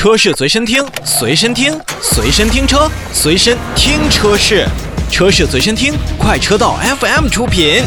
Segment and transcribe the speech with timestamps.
[0.00, 4.66] 车市随身听，随身听，随身听车，随身听车市，
[5.10, 7.82] 车市随身听，快车道 FM 出品。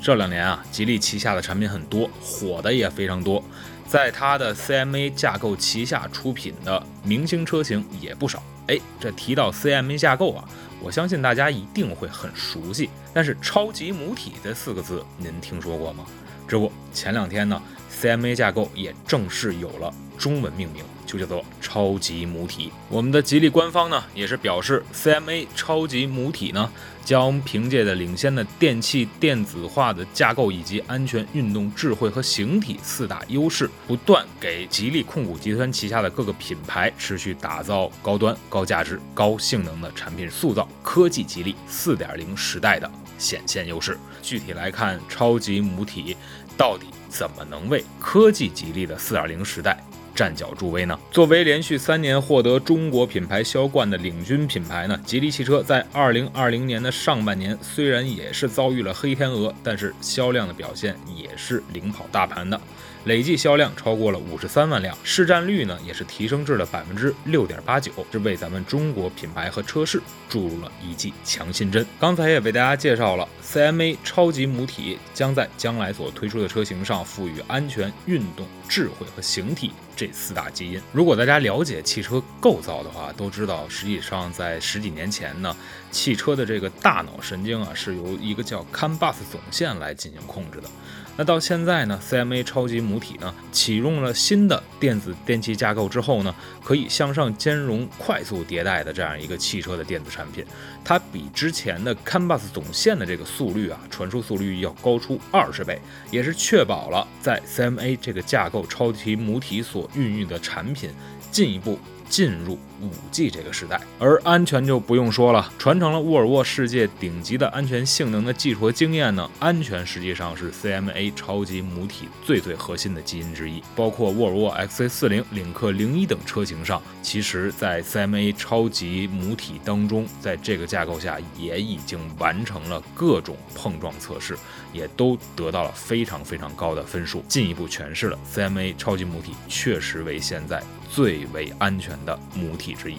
[0.00, 3.42] 这两年啊，吉利旗下的产品很多，火的也非常多。
[3.84, 8.40] 在它的 CMA 架构旗下出品的明星车型也不少。
[8.68, 10.44] 哎，这提到 CMA 架构啊，
[10.80, 12.88] 我相信大家一定会很熟悉。
[13.12, 16.04] 但是“超级母体”这四个字，您听说过吗？
[16.46, 17.60] 这不，前两天呢
[17.90, 20.84] ，CMA 架构也正式有了中文命名。
[21.08, 22.70] 就叫做超级母体。
[22.90, 26.70] 我们的吉利官方呢，也是表示，CMA 超级母体呢，
[27.02, 43.98] 将凭借着领先的电气电子化的架构，以及安全、运动、智慧和形体四大优势，不断给吉利控股集团旗下的各个品牌持续打造高端、高价值、高性能的产品，塑造科技吉利四点零时代的显现优势。
[44.20, 46.14] 具体来看，超级母体
[46.58, 49.82] 到底怎么能为科技吉利的四点零时代？
[50.18, 50.98] 站脚助威呢？
[51.12, 62.60] 作为连续三年获得中国品牌销冠的领军品牌呢，吉利汽车在二零二零年的上半年虽然也是遭遇了黑天鹅，但是销量的表现也是领跑大盘的。
[63.08, 71.84] 累计销量超过了五十三万辆，市占率呢也是提升至了百分之六点八九，是为咱们中国品牌和车市注入了一剂强心针。
[71.98, 80.78] 刚才也为大家介绍了 CMA 超级母体将在将来所推出的车型上赋予安全、运动、智慧和形体这四大基因。
[80.92, 85.56] 如果大家了解汽车构造的话，都知道实际上在十几年前呢，
[85.90, 90.68] 汽车的这个大脑神经啊是由一个叫 CAN bus 总线来进行控制的。
[91.16, 100.44] 那到现在呢，CMA 超级母体呢启用了新的电子电器架构之后呢，可以向上兼容、快速迭代的这样一个汽车的电子产品。
[100.84, 110.90] 它比之前的 CAN bus 总线的这个速率啊，传输速率要高出二十倍，也是确保了在 CMA 这个架构超级母体所孕育的产品
[111.30, 111.78] 进一步。
[112.08, 119.28] 进入五 G 这个时代，而安全就不用说了，传承了沃尔沃世界顶级的安全性能的技术和经验呢。
[119.38, 134.36] 安全实际上是 CMA 超级母体最最核心的基因之一，包括沃尔沃 XC40、领克零一等车型上，其实，在 CMA 超级母体当中，在这个架构下也已经完成了各种碰撞测试，
[134.72, 140.62] 也都得到了非常非常高的分数，进一步诠释了 CMA 超级母体确实为现在。
[140.90, 142.96] 最为安全的母体之一，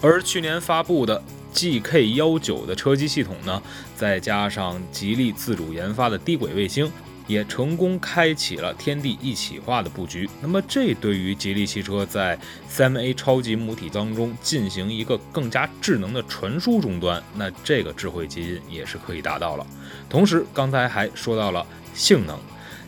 [0.00, 1.22] 而去年发布的
[1.52, 3.62] GK 幺九的车机系统呢，
[3.96, 6.90] 再加上吉利自主研发的低轨卫星，
[7.26, 10.28] 也成功开启了天地一体化的布局。
[10.42, 12.38] 那么，这对于吉利汽车在
[12.70, 19.66] CMA 超级母体当中进行一个更加智能的传输终端，那这个智慧基因也是可以达到了。
[20.10, 22.38] 同时，刚才还说到了性能。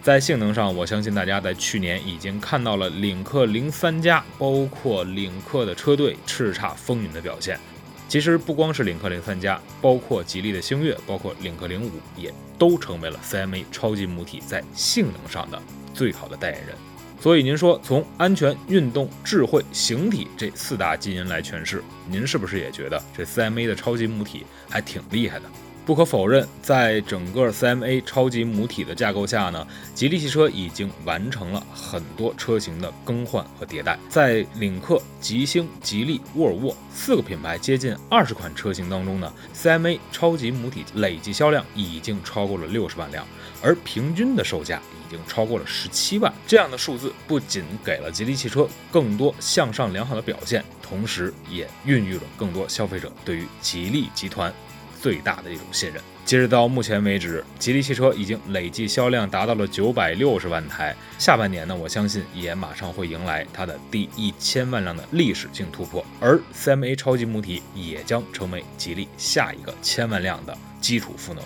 [0.07, 7.59] 在性能上，我相信大家在去年已经看到了领克零三加，包括领克的车队叱咤风云的表现。
[8.07, 15.61] 其实不光是领克零三加，包括吉利的星越，包括领克零五，也都成为了 CMA 超级母体在性能上的
[15.93, 16.77] 最好的代言人。
[17.21, 25.47] 所以您说，从安全、运动、智慧、形体这四大基因来诠释，您是不是也觉得这 CMA 的超级母体还挺厉害的？
[25.87, 29.65] 不可否认，在整个 CMA 超级母体的架构下呢，
[29.95, 33.97] 吉利汽车已经完成了很多车型的更换和迭代。
[34.09, 43.25] 在领克、吉星、吉利、沃尔沃四个品牌接近二十款车型当中呢，CMA 超级母体累计销量已经超过了六十万辆，
[43.63, 46.35] 而平均的售价已经超过了十七万。
[46.49, 54.53] 这样的数字不仅给了吉利汽车更多向上良好的表现，同时也孕育了更多消费者对于吉利集团。
[55.01, 56.03] 最大的一种信任。
[56.25, 60.93] 截止到目前为止，吉利汽车已经累计销量达到了九百六十万台。
[61.19, 66.05] 下半年呢，我相信也马上会迎来它的第一千万辆的历史性突破。
[66.21, 71.45] 而 CMA 超级母体也将成为吉利下一个千万辆的基础赋能。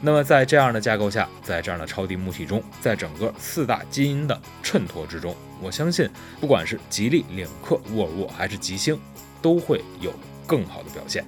[0.00, 6.08] 那么在这样的架构下，在这样的超级母体中，在整个四大基因的衬托之中，我相信
[6.40, 8.98] 不管是吉利、领克、沃尔沃还是吉星，
[9.42, 10.12] 都会有
[10.46, 11.22] 更好的表现。